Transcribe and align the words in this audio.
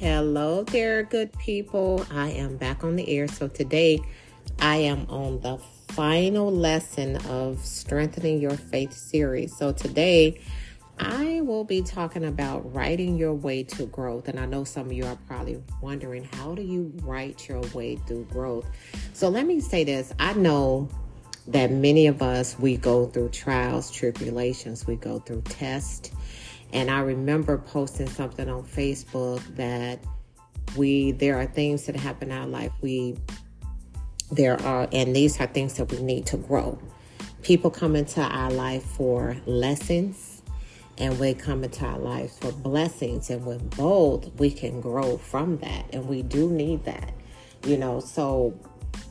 Hello 0.00 0.64
there, 0.64 1.02
good 1.02 1.30
people. 1.34 2.06
I 2.10 2.30
am 2.30 2.56
back 2.56 2.84
on 2.84 2.96
the 2.96 3.06
air. 3.06 3.28
So 3.28 3.48
today 3.48 4.00
I 4.58 4.76
am 4.76 5.04
on 5.10 5.40
the 5.40 5.58
final 5.88 6.50
lesson 6.50 7.16
of 7.28 7.58
Strengthening 7.58 8.40
Your 8.40 8.56
Faith 8.56 8.94
series. 8.94 9.54
So 9.54 9.72
today 9.72 10.40
I 10.98 11.42
will 11.42 11.64
be 11.64 11.82
talking 11.82 12.24
about 12.24 12.72
writing 12.72 13.18
your 13.18 13.34
way 13.34 13.62
to 13.64 13.84
growth. 13.84 14.28
And 14.28 14.40
I 14.40 14.46
know 14.46 14.64
some 14.64 14.86
of 14.86 14.92
you 14.94 15.04
are 15.04 15.18
probably 15.26 15.62
wondering, 15.82 16.24
how 16.32 16.54
do 16.54 16.62
you 16.62 16.94
write 17.02 17.46
your 17.46 17.60
way 17.74 17.96
through 17.96 18.24
growth? 18.30 18.64
So 19.12 19.28
let 19.28 19.44
me 19.44 19.60
say 19.60 19.84
this 19.84 20.14
I 20.18 20.32
know 20.32 20.88
that 21.48 21.72
many 21.72 22.06
of 22.06 22.22
us, 22.22 22.58
we 22.58 22.78
go 22.78 23.04
through 23.04 23.28
trials, 23.30 23.90
tribulations, 23.90 24.86
we 24.86 24.96
go 24.96 25.18
through 25.18 25.42
tests 25.42 26.10
and 26.72 26.90
I 26.90 27.00
remember 27.00 27.58
posting 27.58 28.08
something 28.08 28.48
on 28.48 28.64
Facebook 28.64 29.42
that 29.56 30.00
we 30.76 31.12
there 31.12 31.38
are 31.38 31.46
things 31.46 31.86
that 31.86 31.96
happen 31.96 32.30
in 32.30 32.38
our 32.38 32.46
life. 32.46 32.72
We 32.80 33.16
there 34.30 34.60
are 34.62 34.88
and 34.92 35.14
these 35.14 35.40
are 35.40 35.46
things 35.46 35.74
that 35.74 35.90
we 35.90 36.02
need 36.02 36.26
to 36.26 36.36
grow. 36.36 36.78
People 37.42 37.70
come 37.70 37.96
into 37.96 38.20
our 38.20 38.50
life 38.50 38.84
for 38.84 39.36
lessons 39.46 40.42
and 40.98 41.18
we 41.18 41.34
come 41.34 41.64
into 41.64 41.84
our 41.84 41.98
life 41.98 42.38
for 42.38 42.52
blessings 42.52 43.30
and 43.30 43.44
with 43.46 43.76
both 43.76 44.30
we 44.38 44.50
can 44.50 44.80
grow 44.80 45.16
from 45.16 45.56
that 45.58 45.86
and 45.92 46.06
we 46.06 46.22
do 46.22 46.50
need 46.50 46.84
that. 46.84 47.12
You 47.64 47.76
know, 47.76 48.00
so 48.00 48.58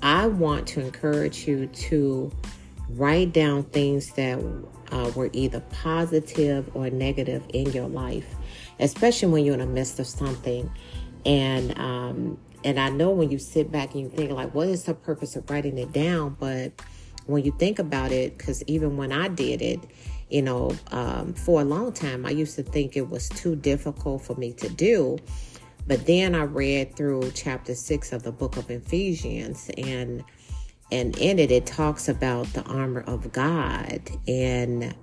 I 0.01 0.27
want 0.27 0.67
to 0.69 0.81
encourage 0.81 1.47
you 1.47 1.67
to 1.67 2.31
write 2.91 3.33
down 3.33 3.63
things 3.63 4.11
that 4.13 4.39
uh, 4.91 5.11
were 5.15 5.29
either 5.33 5.59
positive 5.71 6.69
or 6.75 6.89
negative 6.89 7.43
in 7.53 7.71
your 7.71 7.87
life, 7.87 8.35
especially 8.79 9.29
when 9.29 9.45
you're 9.45 9.53
in 9.53 9.59
the 9.59 9.67
midst 9.67 9.99
of 9.99 10.07
something. 10.07 10.69
And 11.25 11.77
um, 11.77 12.39
and 12.63 12.79
I 12.79 12.89
know 12.89 13.11
when 13.11 13.31
you 13.31 13.39
sit 13.39 13.71
back 13.71 13.93
and 13.93 14.03
you 14.03 14.09
think 14.09 14.31
like, 14.31 14.53
what 14.53 14.67
is 14.67 14.83
the 14.83 14.93
purpose 14.93 15.35
of 15.35 15.49
writing 15.49 15.77
it 15.77 15.91
down? 15.93 16.35
But 16.39 16.73
when 17.25 17.45
you 17.45 17.53
think 17.57 17.79
about 17.79 18.11
it, 18.11 18.37
because 18.37 18.63
even 18.67 18.97
when 18.97 19.11
I 19.11 19.27
did 19.27 19.61
it, 19.61 19.79
you 20.29 20.41
know, 20.41 20.75
um, 20.91 21.33
for 21.33 21.61
a 21.61 21.63
long 21.63 21.93
time, 21.93 22.25
I 22.25 22.31
used 22.31 22.55
to 22.55 22.63
think 22.63 22.97
it 22.97 23.09
was 23.09 23.29
too 23.29 23.55
difficult 23.55 24.23
for 24.23 24.35
me 24.35 24.53
to 24.53 24.69
do. 24.69 25.17
But 25.87 26.05
then 26.05 26.35
I 26.35 26.43
read 26.43 26.95
through 26.95 27.31
chapter 27.33 27.73
six 27.73 28.11
of 28.11 28.23
the 28.23 28.31
book 28.31 28.57
of 28.57 28.69
Ephesians, 28.69 29.69
and 29.77 30.23
and 30.91 31.17
in 31.17 31.39
it 31.39 31.51
it 31.51 31.65
talks 31.65 32.09
about 32.09 32.45
the 32.53 32.63
armor 32.63 33.01
of 33.01 33.31
God 33.31 34.01
and 34.27 34.95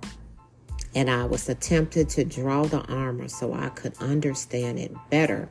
and 0.95 1.09
I 1.11 1.25
was 1.25 1.47
attempted 1.47 2.09
to 2.09 2.25
draw 2.25 2.63
the 2.63 2.81
armor 2.81 3.27
so 3.27 3.53
I 3.53 3.69
could 3.69 3.95
understand 3.99 4.79
it 4.79 4.91
better. 5.11 5.47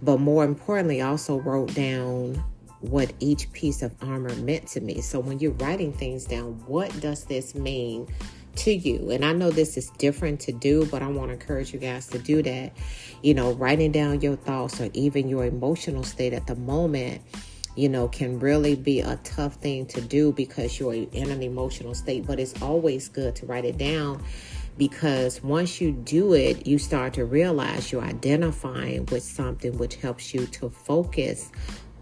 But 0.00 0.20
more 0.20 0.44
importantly, 0.44 1.02
also 1.02 1.38
wrote 1.38 1.74
down 1.74 2.42
what 2.80 3.12
each 3.20 3.52
piece 3.52 3.82
of 3.82 3.94
armor 4.00 4.34
meant 4.36 4.66
to 4.68 4.80
me. 4.80 5.02
So 5.02 5.20
when 5.20 5.38
you're 5.38 5.52
writing 5.52 5.92
things 5.92 6.24
down, 6.24 6.62
what 6.66 6.98
does 7.00 7.24
this 7.24 7.54
mean 7.54 8.08
to 8.56 8.72
you? 8.72 9.10
And 9.10 9.22
I 9.22 9.32
know 9.32 9.50
this 9.50 9.76
is 9.76 9.90
different 9.98 10.40
to 10.40 10.52
do, 10.52 10.86
but 10.86 11.02
I 11.02 11.08
want 11.08 11.28
to 11.28 11.34
encourage 11.34 11.74
you 11.74 11.78
guys 11.78 12.06
to 12.08 12.18
do 12.18 12.42
that. 12.42 12.72
You 13.22 13.34
know, 13.34 13.52
writing 13.52 13.92
down 13.92 14.22
your 14.22 14.36
thoughts 14.36 14.80
or 14.80 14.88
even 14.94 15.28
your 15.28 15.44
emotional 15.44 16.04
state 16.04 16.32
at 16.32 16.46
the 16.46 16.56
moment 16.56 17.20
you 17.80 17.88
know, 17.88 18.08
can 18.08 18.38
really 18.38 18.76
be 18.76 19.00
a 19.00 19.16
tough 19.24 19.54
thing 19.54 19.86
to 19.86 20.02
do 20.02 20.32
because 20.32 20.78
you're 20.78 20.92
in 20.92 21.30
an 21.30 21.42
emotional 21.42 21.94
state. 21.94 22.26
But 22.26 22.38
it's 22.38 22.60
always 22.60 23.08
good 23.08 23.34
to 23.36 23.46
write 23.46 23.64
it 23.64 23.78
down 23.78 24.22
because 24.76 25.42
once 25.42 25.80
you 25.80 25.92
do 25.92 26.34
it, 26.34 26.66
you 26.66 26.78
start 26.78 27.14
to 27.14 27.24
realize 27.24 27.90
you're 27.90 28.02
identifying 28.02 29.06
with 29.06 29.22
something 29.22 29.78
which 29.78 29.96
helps 29.96 30.34
you 30.34 30.46
to 30.46 30.68
focus 30.68 31.50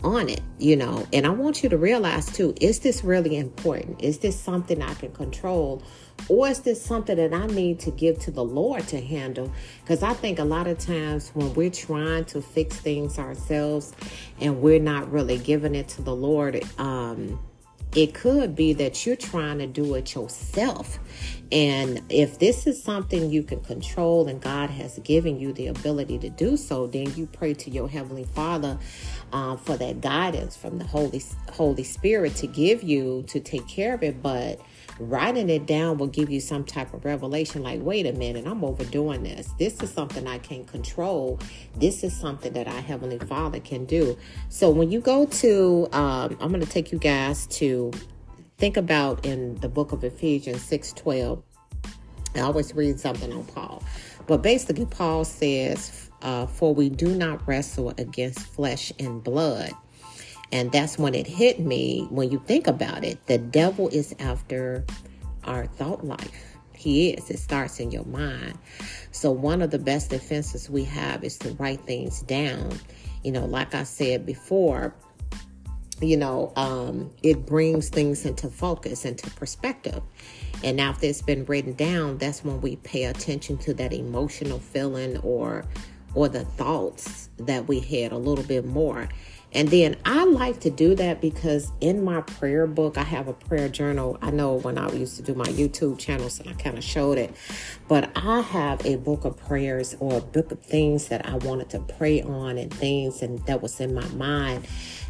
on 0.05 0.29
it, 0.29 0.41
you 0.59 0.77
know. 0.77 1.07
And 1.13 1.27
I 1.27 1.31
want 1.31 1.63
you 1.63 1.69
to 1.69 1.77
realize 1.77 2.27
too 2.27 2.55
is 2.61 2.81
this 2.81 3.05
really 3.05 3.37
important? 3.37 4.03
Is 4.03 4.19
this 4.19 4.39
something 4.39 4.83
I 4.83 4.95
can 4.95 5.13
control? 5.13 5.83
Or 6.29 6.49
is 6.49 6.61
this 6.61 6.83
something 6.83 7.17
that 7.17 7.33
I 7.33 7.47
need 7.47 7.79
to 7.81 7.91
give 7.91 8.19
to 8.21 8.31
the 8.31 8.45
Lord 8.45 8.87
to 8.89 9.01
handle? 9.01 9.53
Because 9.83 10.03
I 10.03 10.15
think 10.15 10.39
a 10.39 10.45
lot 10.45 10.67
of 10.67 10.79
times 10.79 11.31
when 11.31 11.55
we're 11.55 11.71
trying 11.71 12.25
to 12.27 12.43
fix 12.43 12.77
things 12.77 13.19
ourselves 13.19 13.95
and 14.41 14.61
we're 14.61 14.81
not 14.81 15.11
really 15.13 15.39
giving 15.39 15.75
it 15.75 15.89
to 15.91 16.03
the 16.03 16.15
Lord, 16.15 16.63
um, 16.79 17.39
it 17.95 18.15
could 18.15 18.55
be 18.55 18.73
that 18.75 19.07
you're 19.07 19.17
trying 19.17 19.59
to 19.59 19.67
do 19.67 19.95
it 19.95 20.15
yourself. 20.15 20.99
And 21.51 22.03
if 22.11 22.39
this 22.39 22.67
is 22.67 22.83
something 22.83 23.31
you 23.31 23.43
can 23.43 23.61
control 23.61 24.29
and 24.29 24.41
God 24.41 24.71
has 24.71 24.99
given 24.99 25.41
you 25.41 25.53
the 25.53 25.69
ability 25.69 26.19
to 26.19 26.29
do 26.29 26.57
so, 26.57 26.87
then 26.87 27.15
you 27.17 27.27
pray 27.27 27.55
to 27.55 27.71
your 27.71 27.89
Heavenly 27.89 28.25
Father 28.25 28.79
uh, 29.33 29.57
for 29.57 29.77
that 29.79 30.01
guidance 30.03 30.57
from 30.57 30.79
the 30.79 30.85
Holy 30.85 31.23
Holy 31.53 31.85
Spirit 31.85 32.37
to 32.37 32.47
give 32.47 32.83
you 32.83 33.25
to 33.29 33.41
take 33.41 33.67
care 33.67 33.95
of 33.95 34.03
it. 34.03 34.23
But 34.23 34.61
writing 34.99 35.49
it 35.49 35.67
down 35.67 35.99
will 35.99 36.09
give 36.09 36.31
you 36.31 36.41
some 36.41 36.65
type 36.65 36.93
of 36.93 37.05
revelation 37.05 37.63
like, 37.63 37.81
wait 37.83 38.07
a 38.07 38.13
minute, 38.13 38.47
I'm 38.47 38.65
overdoing 38.65 39.23
this. 39.23 39.53
This 39.59 39.83
is 39.83 39.93
something 39.93 40.27
I 40.27 40.39
can 40.39 40.65
control. 40.65 41.39
This 41.77 42.03
is 42.03 42.17
something 42.17 42.53
that 42.53 42.67
our 42.67 42.81
Heavenly 42.81 43.19
Father 43.19 43.61
can 43.61 43.85
do. 43.85 44.17
So 44.49 44.71
when 44.71 44.91
you 44.91 45.01
go 45.01 45.27
to, 45.27 45.89
um, 45.93 46.37
I'm 46.41 46.49
going 46.49 46.61
to 46.61 46.67
take 46.67 46.93
you 46.93 46.99
guys 46.99 47.47
to 47.49 47.93
think 48.57 48.77
about 48.77 49.25
in 49.25 49.55
the 49.57 49.69
book 49.69 49.93
of 49.93 50.03
Ephesians 50.05 50.63
6 50.63 50.93
12. 50.93 51.43
I 52.35 52.41
always 52.41 52.75
read 52.75 53.01
something 53.01 53.33
on 53.33 53.45
Paul. 53.45 53.83
But 54.27 54.43
basically, 54.43 54.87
Paul 54.87 55.25
says, 55.25 56.11
uh, 56.23 56.47
For 56.47 56.75
we 56.75 56.89
do 56.89 57.15
not 57.15 57.47
wrestle 57.49 57.95
against 57.97 58.41
flesh 58.41 58.93
and 58.99 59.25
blood 59.25 59.73
and 60.53 60.73
that's 60.73 60.99
when 60.99 61.15
it 61.15 61.27
hit 61.27 61.61
me 61.61 62.07
when 62.11 62.31
you 62.31 62.43
think 62.47 62.67
about 62.67 63.05
it. 63.05 63.27
The 63.27 63.39
devil 63.39 63.89
is 63.89 64.15
after 64.19 64.85
our 65.45 65.67
thought 65.67 66.05
life. 66.05 66.57
He 66.75 67.11
is. 67.11 67.29
It 67.31 67.39
starts 67.39 67.81
in 67.81 67.91
your 67.91 68.05
mind. 68.05 68.57
So, 69.11 69.33
one 69.33 69.63
of 69.63 69.71
the 69.71 69.79
best 69.79 70.11
defenses 70.11 70.71
we 70.71 70.85
have 70.85 71.25
is 71.25 71.37
to 71.39 71.51
write 71.55 71.81
things 71.81 72.23
down. 72.23 72.79
You 73.25 73.33
know, 73.33 73.47
like 73.47 73.75
I 73.75 73.83
said 73.83 74.25
before, 74.25 74.95
you 76.01 76.17
know, 76.17 76.53
um, 76.55 77.11
it 77.23 77.45
brings 77.45 77.89
things 77.89 78.25
into 78.25 78.49
focus, 78.49 79.05
into 79.05 79.29
perspective. 79.31 80.01
And 80.63 80.81
after 80.81 81.07
it's 81.07 81.23
been 81.23 81.45
written 81.47 81.73
down, 81.75 82.19
that's 82.19 82.45
when 82.45 82.61
we 82.61 82.77
pay 82.77 83.05
attention 83.05 83.59
to 83.59 83.75
that 83.75 83.93
emotional 83.93 84.61
feeling 84.61 85.19
or 85.19 85.65
or 86.15 86.29
the 86.29 86.45
thoughts 86.45 87.29
that 87.37 87.69
we 87.69 87.81
had 87.81 88.13
a 88.13 88.17
little 88.17 88.45
bit 88.45 88.65
more. 88.65 89.09
And 89.53 89.69
then 89.69 89.97
I 90.05 90.25
like 90.25 90.61
to 90.61 90.71
do 90.71 90.95
that 90.97 91.21
because 91.23 91.73
in 91.81 92.05
my 92.05 92.21
prayer 92.21 92.67
book, 92.67 92.99
I 92.99 93.03
have 93.03 93.29
a 93.29 93.33
prayer 93.33 93.69
journal. 93.69 94.19
I 94.21 94.31
know 94.31 94.55
when 94.55 94.77
I 94.77 94.91
used 94.93 95.17
to 95.17 95.23
do 95.23 95.35
my 95.35 95.47
YouTube 95.47 95.99
channels 95.99 96.39
and 96.39 96.51
I 96.51 96.53
kind 96.53 96.77
of 96.77 96.85
showed 96.85 97.17
it, 97.17 97.35
but 97.89 98.11
I 98.15 98.43
have 98.43 98.85
a 98.85 98.97
book 98.97 99.25
of 99.25 99.39
prayers 99.39 99.97
or 100.01 100.19
a 100.19 100.21
book 100.21 100.53
of 100.53 100.61
things 100.61 101.09
that 101.09 101.27
I 101.27 101.37
wanted 101.37 101.71
to 101.71 101.81
pray 101.81 102.21
on 102.21 102.59
and 102.59 102.73
things 102.73 103.23
and 103.23 103.39
that 103.47 103.63
was 103.63 103.81
in 103.81 103.95
my 103.95 104.07
mind. 104.09 104.67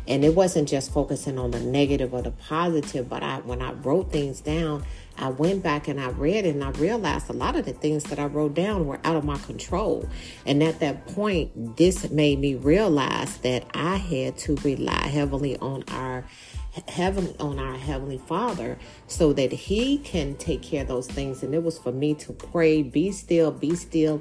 And 0.06 0.25
it 0.25 0.34
wasn't 0.34 0.69
just 0.69 0.93
focusing 0.93 1.38
on 1.38 1.50
the 1.50 1.60
negative 1.60 2.15
or 2.15 2.22
the 2.22 2.31
positive, 2.31 3.09
but 3.09 3.22
I 3.22 3.38
when 3.41 3.60
I 3.60 3.72
wrote 3.72 4.12
things 4.12 4.41
down, 4.41 4.84
I 5.18 5.28
went 5.28 5.62
back 5.62 5.88
and 5.88 6.00
I 6.00 6.10
read 6.10 6.46
and 6.46 6.62
I 6.62 6.70
realized 6.70 7.28
a 7.28 7.32
lot 7.32 7.56
of 7.56 7.64
the 7.64 7.72
things 7.72 8.04
that 8.04 8.18
I 8.18 8.26
wrote 8.26 8.54
down 8.54 8.86
were 8.86 9.00
out 9.04 9.16
of 9.16 9.24
my 9.24 9.38
control. 9.38 10.08
And 10.46 10.62
at 10.62 10.80
that 10.80 11.06
point, 11.08 11.76
this 11.76 12.10
made 12.10 12.38
me 12.38 12.54
realize 12.54 13.38
that 13.38 13.64
I 13.74 13.96
had 13.96 14.38
to 14.38 14.54
rely 14.56 15.08
heavily 15.08 15.56
on 15.58 15.84
our 15.88 16.24
heaven 16.86 17.34
on 17.40 17.58
our 17.58 17.76
heavenly 17.76 18.18
father 18.18 18.78
so 19.06 19.32
that 19.32 19.52
he 19.52 19.98
can 19.98 20.36
take 20.36 20.62
care 20.62 20.82
of 20.82 20.88
those 20.88 21.08
things 21.08 21.42
and 21.42 21.54
it 21.54 21.62
was 21.62 21.78
for 21.78 21.90
me 21.90 22.14
to 22.14 22.32
pray 22.32 22.82
be 22.82 23.10
still 23.10 23.50
be 23.50 23.75
still 23.75 24.20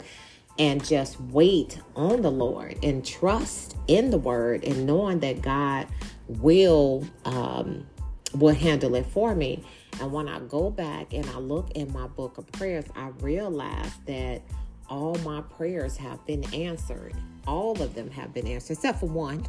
and 0.57 0.83
just 0.83 1.19
wait 1.22 1.80
on 1.95 2.22
the 2.22 2.31
lord 2.31 2.75
and 2.81 3.06
trust 3.06 3.75
in 3.88 4.10
the 4.10 4.18
word 4.18 4.63
and 4.63 4.88
knowing 4.88 5.19
that 5.19 5.42
god 5.42 5.86
will 6.27 7.06
um 7.25 7.86
will 8.33 8.56
handle 8.56 8.95
it 8.95 9.06
for 9.06 9.36
me 9.36 9.63
and 10.00 10.12
when 10.12 10.28
I 10.28 10.40
go 10.40 10.70
back 10.70 11.14
and 11.14 11.26
I 11.28 11.38
look 11.40 11.72
in 11.72 11.92
my 11.92 12.08
book 12.08 12.38
of 12.38 12.48
prayers, 12.52 12.86
I 12.96 13.10
realize 13.20 13.92
that 14.06 14.42
all 14.90 15.16
my 15.26 15.42
prayers 15.42 15.98
have 15.98 16.26
been 16.26 16.44
answered. 16.54 17.14
All 17.46 17.82
of 17.82 17.96
them 17.96 18.10
have 18.12 18.34
been 18.34 18.48
answered, 18.48 18.74
except 18.74 19.00
for 19.00 19.08
one. 19.08 19.46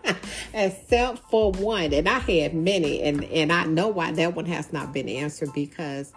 except 0.54 1.18
for 1.30 1.52
one. 1.52 1.92
And 1.92 2.08
I 2.08 2.18
had 2.20 2.54
many, 2.54 3.02
and, 3.02 3.24
and 3.24 3.52
I 3.52 3.64
know 3.64 3.88
why 3.88 4.12
that 4.12 4.34
one 4.34 4.46
has 4.46 4.72
not 4.72 4.92
been 4.92 5.08
answered 5.08 5.50
because 5.54 6.12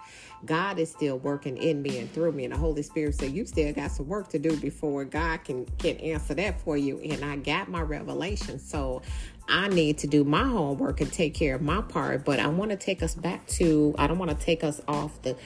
God 0.46 0.80
is 0.80 0.92
still 0.92 1.18
working 1.20 1.58
in 1.58 1.82
me 1.82 2.00
and 2.00 2.12
through 2.12 2.32
me. 2.32 2.46
And 2.46 2.54
the 2.54 2.58
Holy 2.58 2.84
Spirit 2.84 3.16
said, 3.16 3.32
You 3.32 3.46
still 3.46 3.74
got 3.74 3.92
some 3.92 4.08
work 4.08 4.30
to 4.30 4.40
do 4.40 4.56
before 4.58 5.04
God 5.06 5.44
can, 5.44 5.66
can 5.80 5.98
answer 5.98 6.34
that 6.36 6.62
for 6.62 6.78
you. 6.78 7.00
And 7.00 7.26
I 7.26 7.38
got 7.38 7.70
my 7.70 7.82
revelation. 7.82 8.60
So 8.60 9.02
I 9.48 9.68
need 9.68 10.00
to 10.00 10.08
do 10.08 10.24
my 10.24 10.44
homework 10.44 11.02
and 11.02 11.12
take 11.12 11.34
care 11.34 11.56
of 11.56 11.62
my 11.62 11.82
part. 11.82 12.26
But 12.26 12.40
I 12.40 12.48
want 12.48 12.72
to 12.72 12.78
take 12.78 13.02
us 13.02 13.16
back 13.16 13.48
to, 13.48 13.96
I 13.98 14.08
don't 14.08 14.18
want 14.18 14.32
to 14.32 14.38
take 14.38 14.64
us 14.64 14.82
off 14.88 15.22
the 15.22 15.38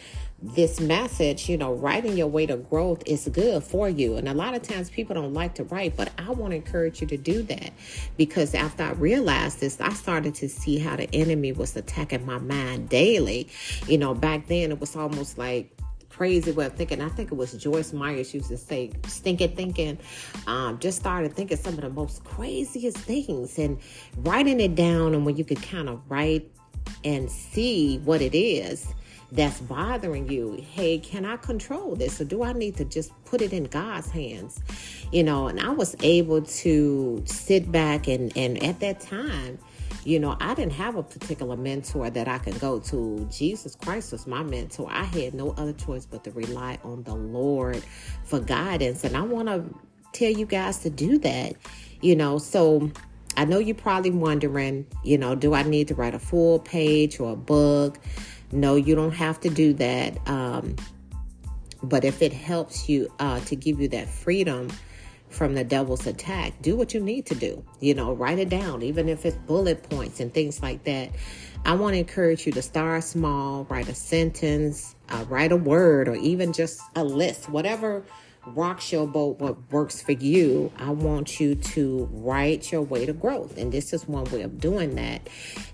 this 0.43 0.79
message, 0.79 1.47
you 1.47 1.57
know, 1.57 1.73
writing 1.73 2.17
your 2.17 2.27
way 2.27 2.47
to 2.47 2.57
growth 2.57 3.03
is 3.05 3.27
good 3.27 3.63
for 3.63 3.87
you. 3.87 4.15
And 4.15 4.27
a 4.27 4.33
lot 4.33 4.55
of 4.55 4.63
times 4.63 4.89
people 4.89 5.13
don't 5.13 5.33
like 5.33 5.55
to 5.55 5.63
write, 5.65 5.95
but 5.95 6.11
I 6.17 6.31
want 6.31 6.51
to 6.51 6.55
encourage 6.55 7.01
you 7.01 7.07
to 7.07 7.17
do 7.17 7.43
that 7.43 7.71
because 8.17 8.55
after 8.55 8.83
I 8.83 8.91
realized 8.93 9.59
this, 9.59 9.79
I 9.79 9.93
started 9.93 10.33
to 10.35 10.49
see 10.49 10.79
how 10.79 10.95
the 10.95 11.07
enemy 11.13 11.51
was 11.51 11.75
attacking 11.75 12.25
my 12.25 12.39
mind 12.39 12.89
daily. 12.89 13.49
You 13.87 13.99
know, 13.99 14.15
back 14.15 14.47
then 14.47 14.71
it 14.71 14.79
was 14.79 14.95
almost 14.95 15.37
like 15.37 15.77
crazy 16.11 16.51
way 16.51 16.65
of 16.65 16.73
thinking. 16.73 17.01
I 17.01 17.09
think 17.09 17.31
it 17.31 17.35
was 17.35 17.53
Joyce 17.53 17.93
Myers 17.93 18.33
used 18.33 18.49
to 18.49 18.57
say, 18.57 18.91
stinking 19.07 19.55
thinking. 19.55 19.97
Um, 20.47 20.79
just 20.79 20.99
started 20.99 21.33
thinking 21.33 21.57
some 21.57 21.75
of 21.75 21.81
the 21.81 21.89
most 21.89 22.23
craziest 22.23 22.97
things 22.97 23.57
and 23.57 23.79
writing 24.17 24.59
it 24.59 24.75
down. 24.75 25.13
And 25.13 25.25
when 25.25 25.37
you 25.37 25.45
could 25.45 25.61
kind 25.61 25.89
of 25.89 26.01
write 26.09 26.49
and 27.03 27.31
see 27.31 27.99
what 27.99 28.21
it 28.21 28.35
is 28.35 28.93
that's 29.31 29.61
bothering 29.61 30.29
you. 30.29 30.63
Hey, 30.73 30.99
can 30.99 31.25
I 31.25 31.37
control 31.37 31.95
this 31.95 32.19
or 32.19 32.25
do 32.25 32.43
I 32.43 32.53
need 32.53 32.75
to 32.77 32.85
just 32.85 33.11
put 33.25 33.41
it 33.41 33.53
in 33.53 33.63
God's 33.65 34.09
hands? 34.09 34.61
You 35.11 35.23
know, 35.23 35.47
and 35.47 35.59
I 35.59 35.69
was 35.69 35.95
able 36.01 36.41
to 36.41 37.23
sit 37.25 37.71
back 37.71 38.07
and 38.07 38.35
and 38.35 38.61
at 38.63 38.79
that 38.81 38.99
time, 38.99 39.57
you 40.03 40.19
know, 40.19 40.35
I 40.39 40.53
didn't 40.53 40.73
have 40.73 40.95
a 40.95 41.03
particular 41.03 41.55
mentor 41.55 42.09
that 42.09 42.27
I 42.27 42.39
could 42.39 42.59
go 42.59 42.79
to. 42.79 43.27
Jesus 43.31 43.75
Christ 43.75 44.11
was 44.11 44.25
my 44.25 44.43
mentor. 44.43 44.87
I 44.89 45.03
had 45.03 45.33
no 45.33 45.51
other 45.51 45.73
choice 45.73 46.05
but 46.05 46.23
to 46.23 46.31
rely 46.31 46.79
on 46.83 47.03
the 47.03 47.15
Lord 47.15 47.83
for 48.23 48.39
guidance. 48.39 49.03
And 49.03 49.15
I 49.15 49.21
want 49.21 49.47
to 49.47 49.63
tell 50.13 50.31
you 50.31 50.45
guys 50.45 50.79
to 50.79 50.89
do 50.89 51.17
that, 51.19 51.53
you 52.01 52.15
know. 52.15 52.37
So 52.39 52.89
I 53.37 53.45
know 53.45 53.59
you're 53.59 53.75
probably 53.75 54.11
wondering, 54.11 54.87
you 55.03 55.17
know, 55.17 55.35
do 55.35 55.53
I 55.53 55.63
need 55.63 55.87
to 55.89 55.95
write 55.95 56.15
a 56.15 56.19
full 56.19 56.59
page 56.59 57.19
or 57.19 57.33
a 57.33 57.37
book? 57.37 57.99
No, 58.51 58.75
you 58.75 58.95
don't 58.95 59.13
have 59.13 59.39
to 59.41 59.49
do 59.49 59.73
that. 59.73 60.17
Um, 60.27 60.75
but 61.83 62.03
if 62.03 62.21
it 62.21 62.33
helps 62.33 62.89
you 62.89 63.11
uh, 63.19 63.39
to 63.41 63.55
give 63.55 63.79
you 63.79 63.87
that 63.89 64.07
freedom 64.07 64.69
from 65.31 65.55
the 65.55 65.63
devil's 65.63 66.05
attack, 66.07 66.53
do 66.61 66.75
what 66.75 66.93
you 66.93 66.99
need 66.99 67.25
to 67.27 67.35
do. 67.35 67.63
You 67.79 67.93
know, 67.93 68.13
write 68.13 68.39
it 68.39 68.49
down, 68.49 68.83
even 68.83 69.09
if 69.09 69.25
it's 69.25 69.37
bullet 69.37 69.83
points 69.89 70.19
and 70.19 70.33
things 70.33 70.61
like 70.61 70.83
that. 70.83 71.11
I 71.65 71.75
want 71.75 71.93
to 71.93 71.99
encourage 71.99 72.45
you 72.45 72.51
to 72.53 72.61
start 72.61 73.03
small, 73.03 73.65
write 73.65 73.87
a 73.87 73.95
sentence, 73.95 74.95
uh, 75.09 75.25
write 75.29 75.51
a 75.51 75.57
word, 75.57 76.07
or 76.07 76.15
even 76.15 76.53
just 76.53 76.81
a 76.95 77.03
list, 77.03 77.49
whatever 77.49 78.03
rocks 78.47 78.91
your 78.91 79.07
boat, 79.07 79.39
what 79.39 79.71
works 79.71 80.01
for 80.01 80.13
you. 80.13 80.71
I 80.77 80.89
want 80.91 81.39
you 81.39 81.55
to 81.55 82.09
write 82.11 82.71
your 82.71 82.81
way 82.81 83.05
to 83.05 83.13
growth. 83.13 83.57
And 83.57 83.71
this 83.71 83.93
is 83.93 84.07
one 84.07 84.25
way 84.25 84.41
of 84.41 84.59
doing 84.59 84.95
that. 84.95 85.27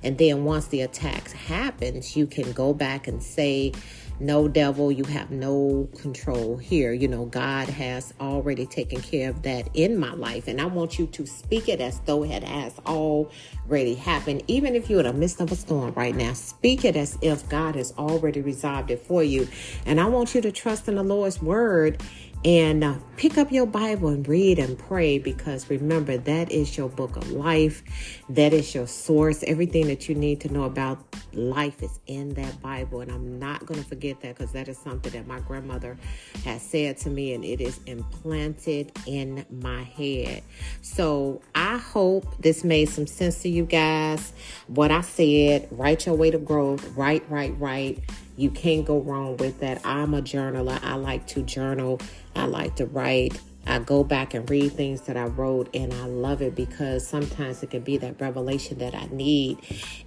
And 0.03 0.17
then 0.17 0.43
once 0.43 0.67
the 0.67 0.81
attacks 0.81 1.31
happens, 1.31 2.15
you 2.15 2.27
can 2.27 2.51
go 2.51 2.73
back 2.73 3.07
and 3.07 3.23
say, 3.23 3.73
no 4.19 4.47
devil, 4.47 4.91
you 4.91 5.03
have 5.03 5.29
no 5.29 5.87
control 5.99 6.57
here. 6.57 6.91
You 6.91 7.07
know, 7.07 7.25
God 7.25 7.69
has 7.69 8.13
already 8.19 8.65
taken 8.65 8.99
care 8.99 9.29
of 9.29 9.43
that 9.43 9.69
in 9.75 9.97
my 9.97 10.13
life. 10.13 10.47
And 10.47 10.59
I 10.59 10.65
want 10.65 10.97
you 10.97 11.05
to 11.07 11.27
speak 11.27 11.69
it 11.69 11.79
as 11.79 11.99
though 12.01 12.23
it 12.23 12.43
has 12.43 12.73
already 12.87 13.93
happened. 13.93 14.41
Even 14.47 14.73
if 14.73 14.89
you're 14.89 15.01
in 15.01 15.05
the 15.05 15.13
midst 15.13 15.39
of 15.39 15.51
a 15.51 15.55
storm 15.55 15.93
right 15.93 16.15
now, 16.15 16.33
speak 16.33 16.83
it 16.83 16.95
as 16.95 17.17
if 17.21 17.47
God 17.47 17.75
has 17.75 17.93
already 17.97 18.41
resolved 18.41 18.89
it 18.89 18.99
for 18.99 19.23
you. 19.23 19.47
And 19.85 19.99
I 19.99 20.05
want 20.05 20.33
you 20.33 20.41
to 20.41 20.51
trust 20.51 20.87
in 20.87 20.95
the 20.95 21.03
Lord's 21.03 21.39
word 21.39 22.01
and 22.45 22.83
uh, 22.83 22.95
pick 23.17 23.37
up 23.37 23.51
your 23.51 23.65
Bible 23.65 24.09
and 24.09 24.27
read 24.27 24.59
and 24.59 24.77
pray 24.77 25.17
because 25.17 25.69
remember, 25.69 26.17
that 26.17 26.51
is 26.51 26.77
your 26.77 26.87
book 26.87 27.15
of 27.17 27.31
life. 27.31 27.83
That 28.29 28.53
is 28.53 28.73
your 28.75 28.87
source. 28.87 29.43
Everything 29.43 29.87
that 29.87 30.07
you 30.07 30.15
need 30.15 30.41
to 30.41 30.53
know 30.53 30.63
about 30.63 30.99
life 31.33 31.81
is 31.81 31.99
in 32.05 32.33
that 32.35 32.61
Bible. 32.61 33.01
And 33.01 33.11
I'm 33.11 33.39
not 33.39 33.65
going 33.65 33.81
to 33.81 33.87
forget 33.87 34.21
that 34.21 34.37
because 34.37 34.51
that 34.53 34.67
is 34.67 34.77
something 34.77 35.11
that 35.13 35.27
my 35.27 35.39
grandmother 35.41 35.97
has 36.45 36.61
said 36.61 36.97
to 36.99 37.09
me 37.09 37.33
and 37.33 37.43
it 37.43 37.59
is 37.59 37.79
implanted 37.85 38.91
in 39.07 39.45
my 39.49 39.83
head. 39.83 40.43
So 40.81 41.41
I 41.55 41.77
hope 41.77 42.25
this 42.39 42.63
made 42.63 42.89
some 42.89 43.07
sense 43.07 43.41
to 43.41 43.49
you 43.49 43.65
guys. 43.65 44.31
What 44.67 44.91
I 44.91 45.01
said, 45.01 45.67
write 45.71 46.05
your 46.05 46.15
way 46.15 46.31
to 46.31 46.37
growth, 46.37 46.95
write, 46.95 47.29
write, 47.29 47.59
write 47.59 47.99
you 48.37 48.51
can't 48.51 48.85
go 48.85 48.99
wrong 48.99 49.35
with 49.37 49.59
that. 49.59 49.85
I'm 49.85 50.13
a 50.13 50.21
journaler. 50.21 50.79
I 50.83 50.95
like 50.95 51.25
to 51.27 51.41
journal. 51.41 51.99
I 52.35 52.45
like 52.45 52.75
to 52.75 52.85
write. 52.85 53.39
I 53.65 53.79
go 53.79 54.03
back 54.03 54.33
and 54.33 54.49
read 54.49 54.71
things 54.71 55.01
that 55.01 55.17
I 55.17 55.25
wrote, 55.25 55.75
and 55.75 55.93
I 55.93 56.05
love 56.05 56.41
it 56.41 56.55
because 56.55 57.05
sometimes 57.05 57.63
it 57.63 57.71
can 57.71 57.81
be 57.81 57.97
that 57.97 58.21
revelation 58.21 58.77
that 58.77 58.95
I 58.95 59.07
need 59.11 59.57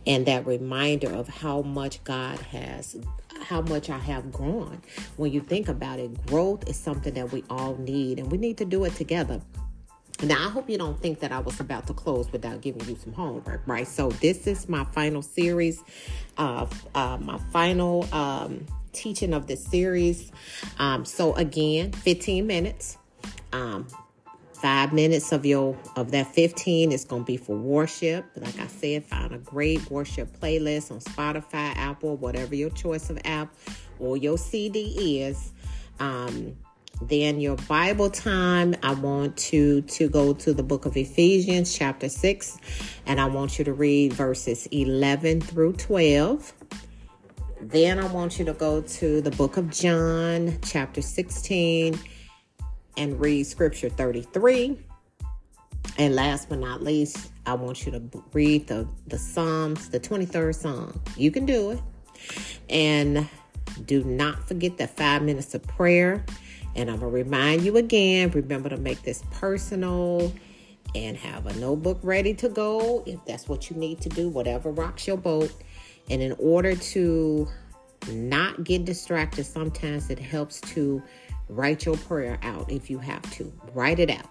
and 0.06 0.24
that 0.24 0.46
reminder 0.46 1.10
of 1.10 1.28
how 1.28 1.60
much 1.60 2.02
God 2.04 2.38
has, 2.38 2.96
how 3.42 3.60
much 3.60 3.90
I 3.90 3.98
have 3.98 4.32
grown. 4.32 4.80
When 5.18 5.30
you 5.30 5.40
think 5.40 5.68
about 5.68 5.98
it, 5.98 6.26
growth 6.26 6.66
is 6.70 6.76
something 6.76 7.12
that 7.14 7.32
we 7.32 7.44
all 7.50 7.76
need, 7.76 8.18
and 8.18 8.32
we 8.32 8.38
need 8.38 8.56
to 8.58 8.64
do 8.64 8.84
it 8.84 8.94
together. 8.94 9.42
Now, 10.22 10.46
I 10.46 10.50
hope 10.50 10.68
you 10.68 10.76
don't 10.76 11.00
think 11.00 11.20
that 11.20 11.32
I 11.32 11.38
was 11.38 11.60
about 11.60 11.86
to 11.86 11.94
close 11.94 12.30
without 12.30 12.60
giving 12.60 12.86
you 12.86 12.96
some 12.96 13.12
homework, 13.14 13.62
right? 13.66 13.88
So, 13.88 14.10
this 14.10 14.46
is 14.46 14.68
my 14.68 14.84
final 14.84 15.22
series, 15.22 15.82
of 16.36 16.86
uh, 16.94 17.16
my 17.18 17.38
final 17.52 18.06
um, 18.14 18.66
teaching 18.92 19.32
of 19.32 19.46
this 19.46 19.64
series. 19.64 20.30
Um, 20.78 21.06
so, 21.06 21.34
again, 21.36 21.92
15 21.92 22.46
minutes. 22.46 22.98
Um, 23.52 23.86
five 24.52 24.92
minutes 24.92 25.32
of 25.32 25.46
your 25.46 25.74
of 25.96 26.10
that 26.10 26.26
15 26.34 26.92
is 26.92 27.06
going 27.06 27.22
to 27.22 27.26
be 27.26 27.38
for 27.38 27.56
worship 27.56 28.26
like 28.36 28.60
i 28.60 28.66
said 28.66 29.02
find 29.02 29.32
a 29.34 29.38
great 29.38 29.90
worship 29.90 30.28
playlist 30.38 30.90
on 30.90 30.98
spotify 31.00 31.74
apple 31.76 32.18
whatever 32.18 32.54
your 32.54 32.68
choice 32.68 33.08
of 33.08 33.18
app 33.24 33.50
or 33.98 34.18
your 34.18 34.36
cd 34.36 35.22
is 35.22 35.52
um, 35.98 36.54
then 37.02 37.40
your 37.40 37.56
Bible 37.56 38.10
time, 38.10 38.74
I 38.82 38.92
want 38.92 39.36
to 39.38 39.80
to 39.82 40.08
go 40.08 40.34
to 40.34 40.52
the 40.52 40.62
book 40.62 40.84
of 40.84 40.96
Ephesians 40.96 41.76
chapter 41.76 42.08
6 42.08 42.58
and 43.06 43.20
I 43.20 43.26
want 43.26 43.58
you 43.58 43.64
to 43.64 43.72
read 43.72 44.12
verses 44.12 44.66
11 44.66 45.40
through 45.40 45.74
12. 45.74 46.52
Then 47.62 47.98
I 47.98 48.06
want 48.06 48.38
you 48.38 48.44
to 48.46 48.52
go 48.52 48.82
to 48.82 49.20
the 49.20 49.30
book 49.30 49.56
of 49.56 49.70
John 49.70 50.58
chapter 50.62 51.00
16 51.00 51.98
and 52.96 53.20
read 53.20 53.44
scripture 53.44 53.88
33. 53.88 54.78
And 55.98 56.14
last 56.14 56.48
but 56.48 56.58
not 56.58 56.82
least, 56.82 57.30
I 57.46 57.54
want 57.54 57.84
you 57.86 57.92
to 57.92 58.02
read 58.32 58.66
the, 58.66 58.86
the 59.06 59.18
Psalms, 59.18 59.88
the 59.88 60.00
23rd 60.00 60.54
Psalm. 60.54 61.00
You 61.16 61.30
can 61.30 61.46
do 61.46 61.70
it. 61.70 61.80
And 62.68 63.28
do 63.86 64.04
not 64.04 64.46
forget 64.46 64.76
that 64.78 64.96
five 64.96 65.22
minutes 65.22 65.54
of 65.54 65.62
prayer 65.66 66.24
and 66.80 66.90
I'm 66.90 66.98
going 66.98 67.12
to 67.12 67.14
remind 67.14 67.62
you 67.62 67.76
again 67.76 68.30
remember 68.30 68.70
to 68.70 68.78
make 68.78 69.02
this 69.02 69.22
personal 69.30 70.32
and 70.94 71.16
have 71.16 71.46
a 71.46 71.52
notebook 71.54 72.00
ready 72.02 72.32
to 72.34 72.48
go 72.48 73.04
if 73.06 73.22
that's 73.26 73.48
what 73.48 73.70
you 73.70 73.76
need 73.76 74.00
to 74.00 74.08
do, 74.08 74.28
whatever 74.28 74.70
rocks 74.70 75.06
your 75.06 75.18
boat. 75.18 75.52
And 76.08 76.22
in 76.22 76.32
order 76.38 76.74
to 76.74 77.46
not 78.10 78.64
get 78.64 78.86
distracted, 78.86 79.44
sometimes 79.44 80.10
it 80.10 80.18
helps 80.18 80.60
to 80.62 81.02
write 81.48 81.84
your 81.84 81.96
prayer 81.98 82.38
out 82.42 82.70
if 82.72 82.88
you 82.88 82.98
have 82.98 83.22
to. 83.32 83.52
Write 83.74 83.98
it 83.98 84.10
out. 84.10 84.26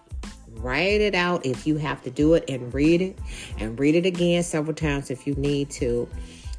Write 0.56 1.02
it 1.02 1.16
out 1.16 1.46
if 1.46 1.68
you 1.68 1.78
have 1.78 2.02
to 2.04 2.10
do 2.10 2.34
it 2.34 2.50
and 2.50 2.74
read 2.74 3.02
it 3.02 3.20
and 3.60 3.80
read 3.80 3.96
it 3.96 4.06
again 4.06 4.42
several 4.44 4.76
times 4.76 5.12
if 5.12 5.28
you 5.28 5.36
need 5.36 5.70
to. 5.72 6.10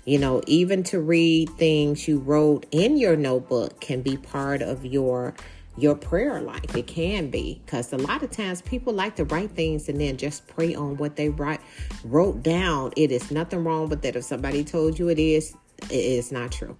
You 0.06 0.18
know, 0.18 0.40
even 0.47 0.82
to 0.85 1.00
read 1.00 1.50
things 1.50 2.09
you 2.09 2.20
wrote 2.20 2.64
in 2.70 2.97
your 2.97 3.16
notebook 3.16 3.80
can 3.80 4.00
be 4.00 4.16
part 4.16 4.62
of 4.62 4.87
your 4.87 5.35
your 5.76 5.94
prayer 5.94 6.40
life. 6.40 6.76
It 6.76 6.86
can 6.86 7.30
be 7.30 7.60
because 7.64 7.92
a 7.92 7.96
lot 7.96 8.22
of 8.22 8.30
times 8.30 8.62
people 8.62 8.92
like 8.92 9.16
to 9.16 9.24
write 9.24 9.52
things 9.52 9.88
and 9.88 10.00
then 10.00 10.16
just 10.16 10.46
pray 10.46 10.74
on 10.74 10.96
what 10.96 11.16
they 11.16 11.28
write 11.28 11.60
wrote 12.04 12.42
down. 12.42 12.92
It 12.96 13.10
is 13.10 13.30
nothing 13.30 13.64
wrong 13.64 13.88
with 13.88 14.02
that. 14.02 14.16
If 14.16 14.24
somebody 14.24 14.64
told 14.64 14.98
you 14.98 15.08
it 15.08 15.18
is, 15.18 15.54
it 15.84 15.92
is 15.92 16.30
not 16.32 16.52
true. 16.52 16.76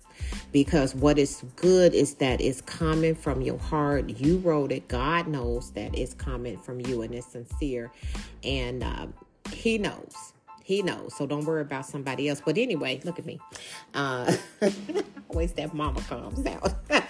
Because 0.52 0.94
what 0.94 1.18
is 1.18 1.42
good 1.56 1.94
is 1.94 2.14
that 2.14 2.40
it's 2.40 2.61
coming 2.61 3.14
from 3.14 3.40
your 3.40 3.59
heart. 3.59 4.11
You 4.11 4.38
wrote 4.38 4.73
it. 4.73 4.88
God 4.88 5.26
knows 5.28 5.70
that 5.73 5.97
it's 5.97 6.14
coming 6.14 6.59
from 6.59 6.80
you 6.80 7.02
and 7.02 7.14
it's 7.14 7.28
sincere, 7.28 7.90
and 8.44 8.82
uh, 8.82 9.06
He 9.52 9.78
knows. 9.78 10.32
He 10.62 10.82
knows. 10.82 11.16
So 11.16 11.26
don't 11.26 11.44
worry 11.44 11.62
about 11.62 11.87
somebody 11.87 12.28
else. 12.28 12.42
But 12.44 12.56
anyway, 12.56 13.00
look 13.04 13.18
at 13.18 13.26
me. 13.26 13.40
Uh, 13.94 14.37
always 15.28 15.52
that 15.54 15.75
mama 15.75 16.00
comes 16.02 16.47
out. 16.47 16.75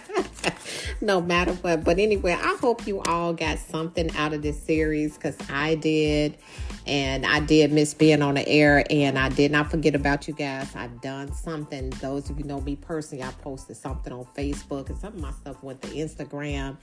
no 1.00 1.20
matter 1.20 1.52
what. 1.54 1.84
But 1.84 1.98
anyway, 1.98 2.32
I 2.32 2.56
hope 2.60 2.86
you 2.86 3.00
all 3.02 3.32
got 3.32 3.58
something 3.58 4.14
out 4.16 4.32
of 4.32 4.42
this 4.42 4.60
series 4.62 5.14
because 5.14 5.36
I 5.50 5.74
did. 5.76 6.36
And 6.86 7.26
I 7.26 7.40
did 7.40 7.72
miss 7.72 7.94
being 7.94 8.22
on 8.22 8.34
the 8.34 8.48
air, 8.48 8.84
and 8.90 9.18
I 9.18 9.28
did 9.28 9.52
not 9.52 9.70
forget 9.70 9.94
about 9.94 10.26
you 10.26 10.34
guys. 10.34 10.74
I've 10.74 11.00
done 11.02 11.32
something. 11.32 11.90
Those 12.00 12.30
of 12.30 12.38
you 12.38 12.44
know 12.44 12.60
me 12.62 12.74
personally, 12.74 13.22
I 13.22 13.30
posted 13.32 13.76
something 13.76 14.12
on 14.12 14.24
Facebook, 14.36 14.88
and 14.88 14.98
some 14.98 15.14
of 15.14 15.20
my 15.20 15.30
stuff 15.32 15.62
went 15.62 15.82
to 15.82 15.88
Instagram, 15.88 16.78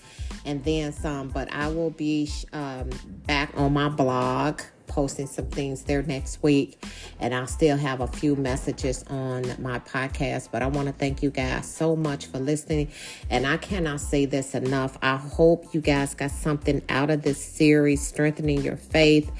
and 0.46 0.64
then 0.64 0.94
some. 0.94 1.30
But 1.30 1.52
I 1.52 1.68
will 1.68 1.90
be 1.90 2.30
um, 2.54 2.90
back 3.26 3.52
on 3.56 3.74
my 3.74 3.90
blog 3.90 4.62
posting 4.88 5.28
some 5.28 5.48
things 5.48 5.84
there 5.84 6.02
next 6.04 6.42
week, 6.42 6.84
and 7.20 7.34
I'll 7.34 7.48
still 7.48 7.78
have 7.78 8.02
a 8.02 8.08
few 8.08 8.36
messages 8.36 9.04
on 9.08 9.44
my 9.62 9.80
podcast. 9.80 10.50
But 10.52 10.62
I 10.62 10.68
want 10.68 10.88
to 10.88 10.94
thank 10.94 11.22
you 11.22 11.30
guys 11.30 11.70
so 11.70 11.96
much 11.96 12.28
for 12.28 12.40
listening, 12.40 12.92
and 13.30 13.46
I 13.46 13.58
cannot 13.58 14.02
say 14.02 14.26
this 14.26 14.56
enough. 14.56 14.98
I 15.02 15.18
hope 15.18 15.74
you 15.74 15.82
guys 15.82 16.14
got 16.14 16.32
something 16.32 16.82
out 16.90 17.10
of 17.10 17.22
this 17.22 17.44
series, 17.44 18.06
strengthening 18.06 18.62
your 18.62 18.78
faith. 18.78 19.32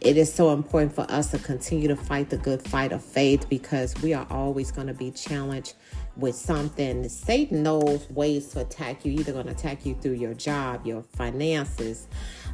It 0.00 0.16
is 0.16 0.32
so 0.32 0.52
important 0.52 0.94
for 0.94 1.10
us 1.10 1.30
to 1.30 1.38
continue 1.38 1.88
to 1.88 1.96
fight 1.96 2.30
the 2.30 2.36
good 2.36 2.62
fight 2.62 2.92
of 2.92 3.02
faith 3.02 3.48
because 3.48 3.94
we 4.02 4.14
are 4.14 4.26
always 4.30 4.70
going 4.70 4.88
to 4.88 4.94
be 4.94 5.10
challenged 5.10 5.74
with 6.16 6.34
something, 6.34 7.08
Satan 7.08 7.62
knows 7.62 8.08
ways 8.10 8.48
to 8.48 8.60
attack 8.60 9.04
you. 9.04 9.12
Either 9.12 9.32
going 9.32 9.46
to 9.46 9.52
attack 9.52 9.84
you 9.84 9.94
through 9.94 10.12
your 10.12 10.34
job, 10.34 10.86
your 10.86 11.02
finances, 11.02 12.06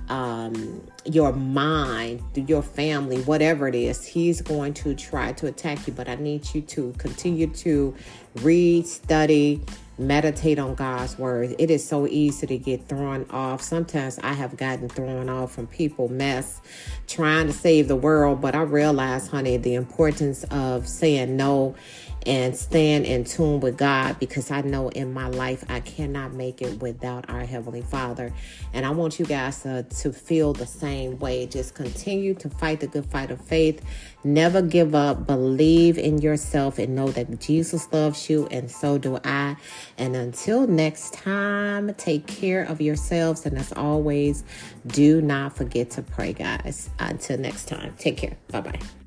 um, 0.08 0.86
your 1.04 1.32
mind, 1.32 2.22
your 2.34 2.62
family, 2.62 3.22
whatever 3.22 3.68
it 3.68 3.74
is. 3.74 4.04
He's 4.04 4.40
going 4.40 4.74
to 4.74 4.94
try 4.94 5.32
to 5.32 5.46
attack 5.46 5.86
you. 5.86 5.92
But 5.92 6.08
I 6.08 6.16
need 6.16 6.54
you 6.54 6.62
to 6.62 6.92
continue 6.98 7.48
to 7.48 7.94
read, 8.42 8.86
study, 8.86 9.62
meditate 10.00 10.58
on 10.58 10.74
God's 10.74 11.18
word. 11.18 11.54
It 11.58 11.70
is 11.70 11.86
so 11.86 12.06
easy 12.06 12.46
to 12.46 12.56
get 12.56 12.88
thrown 12.88 13.26
off. 13.30 13.60
Sometimes 13.62 14.18
I 14.20 14.32
have 14.32 14.56
gotten 14.56 14.88
thrown 14.88 15.28
off 15.28 15.52
from 15.52 15.66
people 15.66 16.08
mess 16.08 16.60
trying 17.06 17.46
to 17.48 17.52
save 17.52 17.86
the 17.88 17.96
world, 17.96 18.40
but 18.40 18.54
I 18.54 18.62
realize, 18.62 19.28
honey, 19.28 19.58
the 19.58 19.74
importance 19.74 20.44
of 20.44 20.88
saying 20.88 21.36
no 21.36 21.74
and 22.26 22.54
stand 22.56 23.06
in 23.06 23.24
tune 23.24 23.60
with 23.60 23.78
God 23.78 24.18
because 24.18 24.50
I 24.50 24.60
know 24.60 24.88
in 24.90 25.12
my 25.12 25.28
life 25.28 25.64
I 25.68 25.80
cannot 25.80 26.34
make 26.34 26.60
it 26.60 26.80
without 26.80 27.28
our 27.30 27.44
Heavenly 27.44 27.82
Father. 27.82 28.32
And 28.72 28.84
I 28.84 28.90
want 28.90 29.18
you 29.18 29.24
guys 29.24 29.62
to, 29.62 29.82
to 29.82 30.12
feel 30.12 30.52
the 30.52 30.66
same 30.66 31.18
way. 31.18 31.46
Just 31.46 31.74
continue 31.74 32.34
to 32.34 32.50
fight 32.50 32.80
the 32.80 32.86
good 32.86 33.06
fight 33.06 33.30
of 33.30 33.40
faith. 33.40 33.82
Never 34.22 34.60
give 34.60 34.94
up. 34.94 35.26
Believe 35.26 35.96
in 35.96 36.18
yourself 36.18 36.78
and 36.78 36.94
know 36.94 37.08
that 37.08 37.40
Jesus 37.40 37.90
loves 37.92 38.28
you, 38.28 38.46
and 38.50 38.70
so 38.70 38.98
do 38.98 39.18
I. 39.24 39.56
And 39.96 40.14
until 40.14 40.66
next 40.66 41.14
time, 41.14 41.94
take 41.94 42.26
care 42.26 42.64
of 42.64 42.80
yourselves. 42.80 43.46
And 43.46 43.56
as 43.56 43.72
always, 43.72 44.44
do 44.86 45.22
not 45.22 45.56
forget 45.56 45.90
to 45.92 46.02
pray, 46.02 46.34
guys. 46.34 46.90
Until 46.98 47.38
next 47.38 47.66
time, 47.66 47.94
take 47.98 48.18
care. 48.18 48.36
Bye 48.50 48.60
bye. 48.60 48.99